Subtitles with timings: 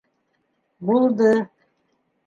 [0.91, 1.31] —Булды.